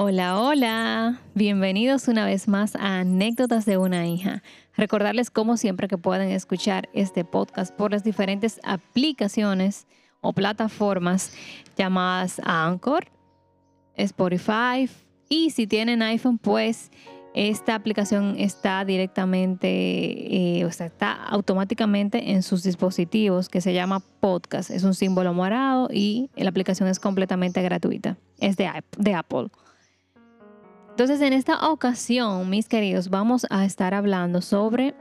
Hola, 0.00 0.40
hola. 0.40 1.20
Bienvenidos 1.34 2.06
una 2.06 2.24
vez 2.24 2.46
más 2.46 2.76
a 2.76 3.00
Anécdotas 3.00 3.66
de 3.66 3.78
una 3.78 4.06
hija. 4.06 4.44
Recordarles 4.76 5.28
como 5.28 5.56
siempre 5.56 5.88
que 5.88 5.98
pueden 5.98 6.30
escuchar 6.30 6.88
este 6.92 7.24
podcast 7.24 7.74
por 7.74 7.90
las 7.90 8.04
diferentes 8.04 8.60
aplicaciones 8.62 9.88
o 10.20 10.32
plataformas 10.32 11.32
llamadas 11.76 12.40
Anchor, 12.44 13.08
Spotify 13.96 14.88
y 15.28 15.50
si 15.50 15.66
tienen 15.66 16.00
iPhone 16.02 16.38
pues 16.38 16.92
esta 17.34 17.74
aplicación 17.74 18.36
está 18.38 18.84
directamente, 18.84 20.60
eh, 20.60 20.64
o 20.64 20.70
sea, 20.70 20.86
está 20.86 21.12
automáticamente 21.12 22.30
en 22.30 22.44
sus 22.44 22.62
dispositivos 22.62 23.48
que 23.48 23.60
se 23.60 23.74
llama 23.74 23.98
podcast. 24.20 24.70
Es 24.70 24.84
un 24.84 24.94
símbolo 24.94 25.34
morado 25.34 25.88
y 25.92 26.30
la 26.36 26.50
aplicación 26.50 26.88
es 26.88 27.00
completamente 27.00 27.60
gratuita. 27.62 28.16
Es 28.38 28.56
de, 28.56 28.70
de 28.96 29.14
Apple. 29.14 29.48
Entonces, 30.98 31.20
en 31.20 31.32
esta 31.32 31.70
ocasión, 31.70 32.50
mis 32.50 32.66
queridos, 32.66 33.08
vamos 33.08 33.46
a 33.50 33.64
estar 33.64 33.94
hablando 33.94 34.40
sobre 34.40 34.96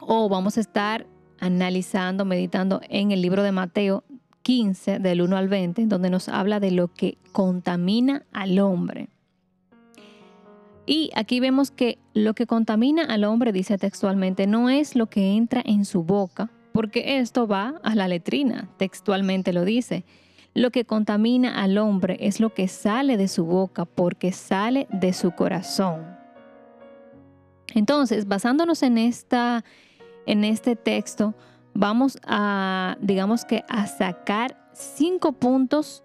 o 0.00 0.30
vamos 0.30 0.56
a 0.56 0.62
estar 0.62 1.06
analizando, 1.38 2.24
meditando 2.24 2.80
en 2.88 3.12
el 3.12 3.20
libro 3.20 3.42
de 3.42 3.52
Mateo 3.52 4.04
15, 4.40 5.00
del 5.00 5.20
1 5.20 5.36
al 5.36 5.48
20, 5.48 5.84
donde 5.84 6.08
nos 6.08 6.30
habla 6.30 6.60
de 6.60 6.70
lo 6.70 6.88
que 6.88 7.18
contamina 7.32 8.24
al 8.32 8.58
hombre. 8.58 9.10
Y 10.86 11.10
aquí 11.14 11.40
vemos 11.40 11.70
que 11.70 11.98
lo 12.14 12.32
que 12.32 12.46
contamina 12.46 13.04
al 13.04 13.24
hombre, 13.24 13.52
dice 13.52 13.76
textualmente, 13.76 14.46
no 14.46 14.70
es 14.70 14.96
lo 14.96 15.10
que 15.10 15.36
entra 15.36 15.62
en 15.62 15.84
su 15.84 16.04
boca, 16.04 16.50
porque 16.72 17.18
esto 17.18 17.46
va 17.46 17.74
a 17.82 17.94
la 17.94 18.08
letrina, 18.08 18.70
textualmente 18.78 19.52
lo 19.52 19.66
dice. 19.66 20.06
Lo 20.54 20.70
que 20.70 20.84
contamina 20.84 21.62
al 21.62 21.78
hombre 21.78 22.16
es 22.20 22.40
lo 22.40 22.52
que 22.52 22.68
sale 22.68 23.16
de 23.16 23.28
su 23.28 23.44
boca, 23.44 23.84
porque 23.84 24.32
sale 24.32 24.88
de 24.90 25.12
su 25.12 25.32
corazón. 25.32 26.18
Entonces, 27.74 28.26
basándonos 28.26 28.82
en, 28.82 28.98
esta, 28.98 29.64
en 30.26 30.44
este 30.44 30.74
texto, 30.74 31.34
vamos 31.74 32.18
a, 32.26 32.96
digamos 33.00 33.44
que, 33.44 33.64
a 33.68 33.86
sacar 33.86 34.56
cinco 34.72 35.32
puntos 35.32 36.02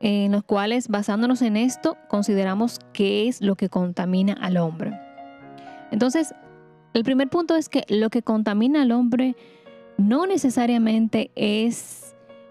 en 0.00 0.32
los 0.32 0.44
cuales, 0.44 0.88
basándonos 0.88 1.42
en 1.42 1.56
esto, 1.56 1.96
consideramos 2.08 2.78
qué 2.92 3.28
es 3.28 3.40
lo 3.40 3.56
que 3.56 3.68
contamina 3.68 4.32
al 4.32 4.56
hombre. 4.56 4.98
Entonces, 5.90 6.34
el 6.94 7.04
primer 7.04 7.28
punto 7.28 7.56
es 7.56 7.68
que 7.68 7.84
lo 7.88 8.10
que 8.10 8.22
contamina 8.22 8.82
al 8.82 8.92
hombre 8.92 9.36
no 9.96 10.26
necesariamente 10.26 11.30
es 11.34 12.07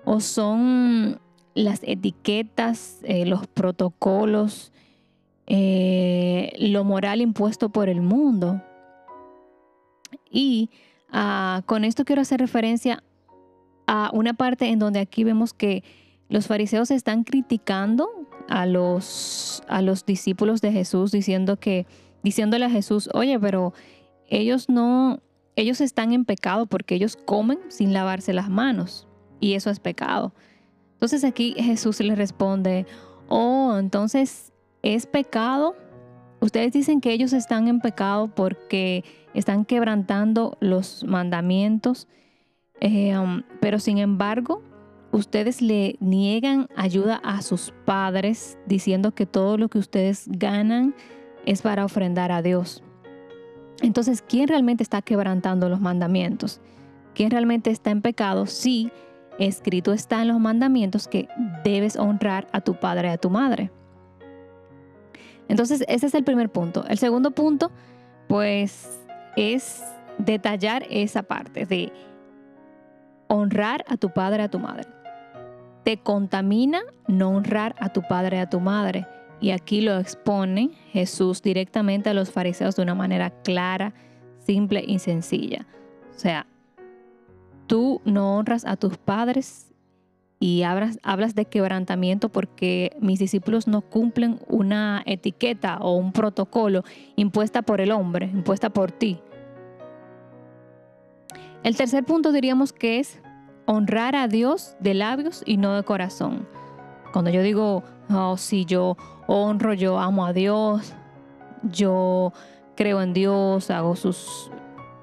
o 0.10 0.22
son 0.22 1.20
las 1.54 1.82
etiquetas, 1.84 3.02
eh, 3.04 3.26
los 3.26 3.46
protocolos, 3.46 4.72
eh, 5.48 6.54
lo 6.60 6.86
moral 6.86 7.20
impuesto 7.20 7.68
por 7.68 7.90
el 7.90 8.00
mundo. 8.00 8.64
Y 10.32 10.70
ah, 11.12 11.62
con 11.66 11.84
esto 11.84 12.06
quiero 12.06 12.22
hacer 12.22 12.40
referencia 12.40 13.04
a 13.86 14.10
una 14.14 14.34
parte 14.34 14.68
en 14.68 14.80
donde 14.80 15.02
aquí 15.02 15.26
vemos 15.26 15.54
que 15.54 15.84
los 16.30 16.48
fariseos 16.48 16.90
están 16.90 17.26
criticando 17.26 18.08
a 18.48 18.66
los, 18.66 19.62
a 19.68 19.82
los 19.82 20.06
discípulos 20.06 20.62
de 20.62 20.72
Jesús 20.72 21.12
diciendo 21.12 21.58
que, 21.58 21.86
diciéndole 22.24 22.64
a 22.64 22.70
Jesús, 22.70 23.10
oye, 23.14 23.38
pero 23.42 23.74
ellos 24.30 24.70
no, 24.70 25.20
ellos 25.58 25.82
están 25.82 26.14
en 26.14 26.24
pecado 26.24 26.66
porque 26.66 26.96
ellos 26.96 27.18
comen 27.18 27.60
sin 27.68 27.92
lavarse 27.92 28.32
las 28.32 28.50
manos 28.50 29.06
y 29.40 29.54
eso 29.54 29.70
es 29.70 29.80
pecado. 29.80 30.34
Entonces 30.94 31.24
aquí 31.24 31.54
Jesús 31.58 32.00
les 32.00 32.18
responde, 32.18 32.86
oh, 33.28 33.76
entonces 33.80 34.52
es 34.82 35.06
pecado. 35.06 35.76
Ustedes 36.40 36.72
dicen 36.72 37.02
que 37.02 37.12
ellos 37.12 37.34
están 37.34 37.68
en 37.68 37.80
pecado 37.80 38.34
porque 38.34 39.04
están 39.34 39.66
quebrantando 39.66 40.58
los 40.60 41.04
mandamientos, 41.04 42.08
eh, 42.80 43.18
um, 43.18 43.44
pero 43.60 43.80
sin 43.80 43.98
embargo 43.98 44.62
ustedes 45.12 45.62
le 45.62 45.98
niegan 46.00 46.68
ayuda 46.76 47.16
a 47.24 47.42
sus 47.42 47.74
padres 47.86 48.58
diciendo 48.66 49.14
que 49.14 49.26
todo 49.26 49.58
lo 49.58 49.70
que 49.70 49.80
ustedes 49.80 50.26
ganan 50.28 50.96
es 51.46 51.62
para 51.62 51.86
ofrendar 51.86 52.32
a 52.32 52.42
Dios. 52.42 52.84
Entonces, 53.82 54.22
¿quién 54.22 54.48
realmente 54.48 54.84
está 54.84 55.02
quebrantando 55.02 55.70
los 55.70 55.80
mandamientos? 55.80 56.62
¿Quién 57.14 57.32
realmente 57.32 57.70
está 57.70 57.92
en 57.92 58.02
pecado? 58.02 58.46
Sí, 58.46 58.92
escrito 59.40 59.94
está 59.94 60.22
en 60.22 60.30
los 60.30 60.40
mandamientos 60.40 61.08
que 61.08 61.28
debes 61.64 61.96
honrar 61.96 62.48
a 62.52 62.62
tu 62.62 62.76
padre 62.76 63.10
y 63.10 63.12
a 63.12 63.18
tu 63.18 63.30
madre. 63.30 63.72
Entonces, 65.48 65.84
ese 65.88 66.08
es 66.08 66.14
el 66.14 66.24
primer 66.24 66.50
punto. 66.50 66.86
El 66.88 66.98
segundo 66.98 67.32
punto, 67.32 67.72
pues, 68.28 69.00
es 69.36 69.84
detallar 70.18 70.86
esa 70.90 71.24
parte 71.24 71.66
de 71.66 71.94
honrar 73.28 73.86
a 73.88 73.98
tu 73.98 74.10
padre 74.10 74.44
y 74.44 74.46
a 74.46 74.50
tu 74.50 74.60
madre 74.60 74.88
te 75.88 75.96
contamina 75.96 76.82
no 77.08 77.30
honrar 77.30 77.74
a 77.80 77.88
tu 77.88 78.02
padre 78.02 78.36
y 78.36 78.40
a 78.42 78.50
tu 78.50 78.60
madre. 78.60 79.08
Y 79.40 79.52
aquí 79.52 79.80
lo 79.80 79.98
expone 79.98 80.72
Jesús 80.92 81.42
directamente 81.42 82.10
a 82.10 82.14
los 82.14 82.30
fariseos 82.30 82.76
de 82.76 82.82
una 82.82 82.94
manera 82.94 83.30
clara, 83.30 83.94
simple 84.40 84.84
y 84.86 85.00
sencilla. 85.00 85.66
O 86.14 86.20
sea, 86.20 86.46
tú 87.68 88.02
no 88.06 88.38
honras 88.38 88.66
a 88.66 88.78
tus 88.78 88.98
padres 88.98 89.68
y 90.40 90.64
hablas, 90.64 91.36
de 91.36 91.46
quebrantamiento 91.46 92.30
porque 92.30 92.96
mis 93.00 93.20
discípulos 93.20 93.68
no 93.68 93.82
cumplen 93.82 94.40
una 94.48 95.02
etiqueta 95.06 95.78
o 95.78 95.96
un 95.96 96.12
protocolo 96.12 96.84
impuesta 97.16 97.62
por 97.62 97.82
el 97.82 97.92
hombre, 97.92 98.28
impuesta 98.28 98.70
por 98.70 98.92
ti. 98.92 99.20
El 101.64 101.76
tercer 101.76 102.04
punto 102.06 102.32
diríamos 102.32 102.72
que 102.72 103.00
es 103.00 103.20
honrar 103.66 104.16
a 104.16 104.28
Dios 104.28 104.76
de 104.80 104.94
labios 104.94 105.44
y 105.46 105.58
no 105.58 105.76
de 105.76 105.84
corazón. 105.84 106.48
Cuando 107.12 107.32
yo 107.32 107.42
digo, 107.42 107.84
oh, 108.10 108.38
si 108.38 108.66
yo 108.66 108.96
honro, 109.26 109.74
yo 109.74 110.00
amo 110.00 110.26
a 110.26 110.34
Dios, 110.34 110.94
yo 111.64 112.32
creo 112.76 113.02
en 113.02 113.14
Dios, 113.14 113.72
hago 113.72 113.96
sus, 113.96 114.52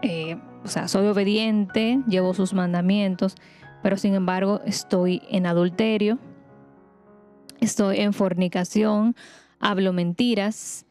eh, 0.03 0.39
o 0.65 0.69
sea, 0.69 0.89
soy 0.89 1.07
obediente, 1.07 2.01
llevo 2.09 2.35
sus 2.35 2.55
mandamientos, 2.55 3.37
pero 3.83 3.97
sin 3.97 4.15
embargo 4.15 4.61
estoy 4.65 5.23
en 5.29 5.47
adulterio, 5.47 6.19
estoy 7.61 8.01
en 8.01 8.13
fornicación, 8.13 9.15
hablo 9.61 9.93
mentiras 9.93 10.87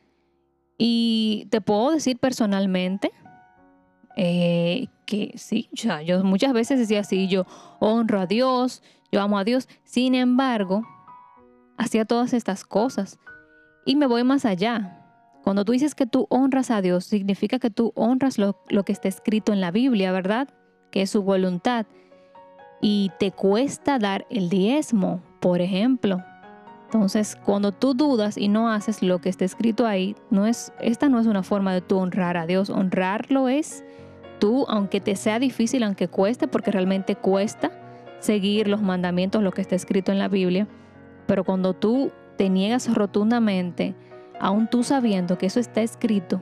y 0.78 1.47
te 1.50 1.59
puedo 1.59 1.91
decir 1.91 2.19
personalmente 2.19 3.12
eh, 4.16 4.88
que 5.06 5.33
sí, 5.38 5.69
yo 5.73 6.23
muchas 6.23 6.53
veces 6.53 6.79
decía 6.79 7.01
así, 7.01 7.28
yo 7.28 7.45
honro 7.79 8.19
a 8.19 8.28
Dios, 8.28 8.83
yo 9.12 9.22
amo 9.22 9.38
a 9.38 9.44
Dios, 9.44 9.67
sin 9.83 10.16
embargo, 10.16 10.83
hacía 11.78 12.06
todas 12.06 12.33
estas 12.33 12.63
cosas. 12.63 13.19
Y 13.85 13.95
me 13.95 14.07
voy 14.07 14.23
más 14.23 14.45
allá. 14.45 15.02
Cuando 15.43 15.65
tú 15.65 15.73
dices 15.73 15.93
que 15.93 16.05
tú 16.05 16.25
honras 16.29 16.71
a 16.71 16.81
Dios, 16.81 17.05
significa 17.05 17.59
que 17.59 17.69
tú 17.69 17.91
honras 17.95 18.37
lo, 18.37 18.55
que 18.85 18.91
está 18.91 19.09
escrito 19.09 19.51
en 19.51 19.59
la 19.59 19.71
Biblia, 19.71 20.11
¿verdad? 20.11 20.47
Que 20.89 21.01
es 21.01 21.09
su 21.09 21.21
voluntad. 21.21 21.85
Y 22.81 23.11
te 23.19 23.31
cuesta 23.31 23.99
dar 23.99 24.25
el 24.29 24.49
diezmo, 24.49 25.21
por 25.41 25.59
ejemplo. 25.59 26.23
Entonces, 26.85 27.37
cuando 27.43 27.71
tú 27.71 27.93
dudas 27.93 28.37
y 28.37 28.47
no 28.47 28.69
haces 28.69 29.01
lo 29.01 29.19
que 29.19 29.29
está 29.29 29.43
escrito 29.43 29.85
ahí, 29.85 30.15
no 30.29 30.47
es, 30.47 30.71
esta 30.79 31.09
no 31.09 31.19
es 31.19 31.27
una 31.27 31.43
forma 31.43 31.73
de 31.73 31.81
tú 31.81 31.97
honrar 31.97 32.37
a 32.37 32.45
Dios. 32.45 32.69
Honrarlo 32.69 33.49
es 33.49 33.83
tú, 34.39 34.65
aunque 34.69 35.01
te 35.01 35.15
sea 35.15 35.39
difícil, 35.39 35.83
aunque 35.83 36.07
cueste, 36.07 36.47
porque 36.47 36.71
realmente 36.71 37.15
cuesta 37.15 37.71
seguir 38.19 38.69
los 38.69 38.81
mandamientos, 38.81 39.43
lo 39.43 39.51
que 39.51 39.61
está 39.61 39.75
escrito 39.75 40.11
en 40.11 40.19
la 40.19 40.29
Biblia, 40.29 40.67
pero 41.27 41.43
cuando 41.43 41.73
tú 41.73 42.11
te 42.37 42.49
niegas 42.49 42.93
rotundamente, 42.93 43.95
aún 44.39 44.68
tú 44.68 44.83
sabiendo 44.83 45.38
que 45.38 45.47
eso 45.47 45.59
está 45.59 45.81
escrito 45.81 46.41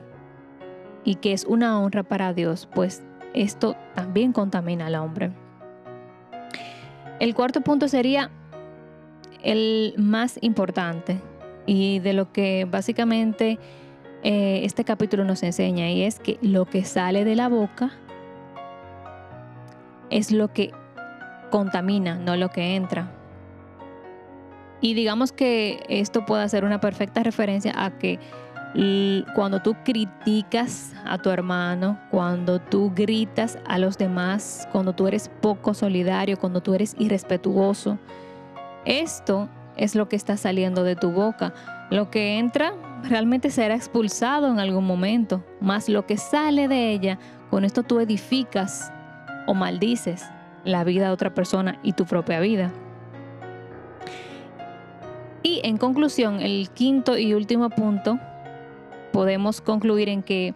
y 1.04 1.16
que 1.16 1.32
es 1.32 1.44
una 1.44 1.80
honra 1.80 2.02
para 2.02 2.32
Dios, 2.32 2.68
pues 2.74 3.02
esto 3.34 3.76
también 3.94 4.32
contamina 4.32 4.86
al 4.86 4.94
hombre. 4.96 5.32
El 7.20 7.34
cuarto 7.34 7.60
punto 7.60 7.88
sería 7.88 8.30
el 9.42 9.94
más 9.96 10.38
importante 10.40 11.20
y 11.66 12.00
de 12.00 12.12
lo 12.12 12.32
que 12.32 12.66
básicamente 12.68 13.58
eh, 14.22 14.60
este 14.64 14.84
capítulo 14.84 15.24
nos 15.24 15.42
enseña 15.42 15.90
y 15.90 16.02
es 16.02 16.18
que 16.18 16.38
lo 16.42 16.64
que 16.64 16.84
sale 16.84 17.24
de 17.24 17.36
la 17.36 17.48
boca 17.48 17.92
es 20.10 20.30
lo 20.30 20.52
que 20.52 20.72
contamina, 21.50 22.16
no 22.16 22.36
lo 22.36 22.50
que 22.50 22.76
entra. 22.76 23.10
Y 24.82 24.94
digamos 24.94 25.32
que 25.32 25.82
esto 25.88 26.26
puede 26.26 26.46
ser 26.48 26.64
una 26.64 26.80
perfecta 26.80 27.22
referencia 27.22 27.72
a 27.74 27.90
que 27.98 28.18
cuando 29.34 29.60
tú 29.60 29.76
criticas 29.84 30.92
a 31.04 31.18
tu 31.18 31.30
hermano, 31.30 31.98
cuando 32.10 32.58
tú 32.58 32.92
gritas 32.94 33.58
a 33.66 33.78
los 33.78 33.96
demás, 33.96 34.66
cuando 34.72 34.92
tú 34.92 35.06
eres 35.06 35.30
poco 35.40 35.72
solidario, 35.72 36.38
cuando 36.38 36.62
tú 36.62 36.74
eres 36.74 36.96
irrespetuoso, 36.98 37.98
esto 38.84 39.48
es 39.76 39.94
lo 39.94 40.08
que 40.08 40.16
está 40.16 40.36
saliendo 40.36 40.84
de 40.84 40.96
tu 40.96 41.12
boca. 41.12 41.54
Lo 41.90 42.10
que 42.10 42.38
entra 42.38 42.72
realmente 43.04 43.50
será 43.50 43.74
expulsado 43.74 44.50
en 44.50 44.58
algún 44.58 44.86
momento, 44.86 45.44
más 45.60 45.88
lo 45.88 46.06
que 46.06 46.16
sale 46.16 46.66
de 46.66 46.92
ella, 46.92 47.18
con 47.50 47.64
esto 47.64 47.82
tú 47.82 48.00
edificas 48.00 48.90
o 49.46 49.54
maldices 49.54 50.24
la 50.64 50.82
vida 50.82 51.06
de 51.06 51.12
otra 51.12 51.34
persona 51.34 51.78
y 51.82 51.92
tu 51.92 52.06
propia 52.06 52.40
vida. 52.40 52.72
Y 55.42 55.60
en 55.64 55.76
conclusión, 55.76 56.40
el 56.40 56.70
quinto 56.70 57.18
y 57.18 57.34
último 57.34 57.70
punto, 57.70 58.18
podemos 59.12 59.60
concluir 59.60 60.08
en 60.08 60.22
que 60.22 60.54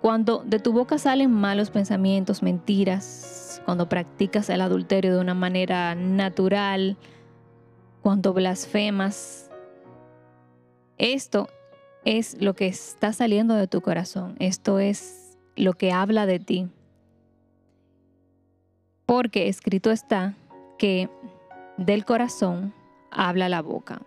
cuando 0.00 0.42
de 0.44 0.58
tu 0.58 0.72
boca 0.72 0.98
salen 0.98 1.30
malos 1.30 1.70
pensamientos, 1.70 2.42
mentiras, 2.42 3.62
cuando 3.64 3.88
practicas 3.88 4.48
el 4.50 4.62
adulterio 4.62 5.14
de 5.14 5.20
una 5.20 5.34
manera 5.34 5.94
natural, 5.94 6.96
cuando 8.02 8.32
blasfemas, 8.32 9.50
esto 10.98 11.48
es 12.04 12.40
lo 12.40 12.54
que 12.54 12.66
está 12.66 13.12
saliendo 13.12 13.54
de 13.54 13.68
tu 13.68 13.80
corazón, 13.80 14.36
esto 14.38 14.78
es 14.78 15.38
lo 15.54 15.74
que 15.74 15.92
habla 15.92 16.26
de 16.26 16.38
ti. 16.38 16.68
Porque 19.06 19.48
escrito 19.48 19.90
está 19.90 20.34
que 20.78 21.10
del 21.76 22.04
corazón 22.04 22.72
habla 23.10 23.48
la 23.48 23.62
boca. 23.62 24.02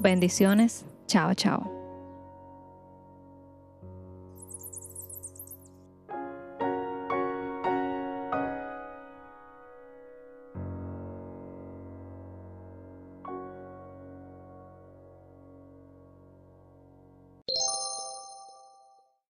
Bendiciones, 0.00 0.84
chao, 1.06 1.34
chao. 1.34 1.77